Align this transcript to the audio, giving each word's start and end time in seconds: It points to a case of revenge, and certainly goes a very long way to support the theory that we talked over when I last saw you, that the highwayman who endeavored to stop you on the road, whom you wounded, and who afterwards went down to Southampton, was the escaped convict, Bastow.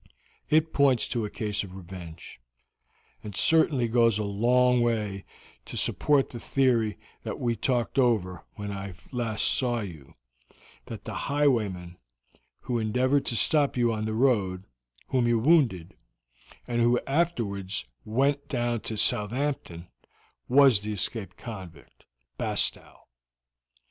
It 0.49 0.73
points 0.73 1.07
to 1.09 1.25
a 1.25 1.29
case 1.29 1.63
of 1.63 1.75
revenge, 1.75 2.41
and 3.23 3.35
certainly 3.35 3.87
goes 3.87 4.17
a 4.17 4.23
very 4.23 4.33
long 4.33 4.81
way 4.81 5.25
to 5.65 5.77
support 5.77 6.31
the 6.31 6.39
theory 6.39 6.97
that 7.21 7.39
we 7.39 7.55
talked 7.55 7.99
over 7.99 8.43
when 8.55 8.71
I 8.71 8.95
last 9.11 9.43
saw 9.45 9.81
you, 9.81 10.15
that 10.87 11.03
the 11.03 11.13
highwayman 11.29 11.97
who 12.61 12.79
endeavored 12.79 13.27
to 13.27 13.35
stop 13.35 13.77
you 13.77 13.93
on 13.93 14.05
the 14.05 14.15
road, 14.15 14.63
whom 15.09 15.27
you 15.27 15.37
wounded, 15.37 15.95
and 16.67 16.81
who 16.81 16.99
afterwards 17.05 17.85
went 18.03 18.47
down 18.47 18.79
to 18.79 18.97
Southampton, 18.97 19.87
was 20.49 20.79
the 20.79 20.93
escaped 20.93 21.37
convict, 21.37 22.05
Bastow. 22.39 23.01